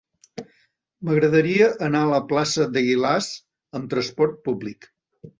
[1.09, 3.27] M'agradaria anar a la plaça d'Eguilaz
[3.81, 4.89] amb trasport públic.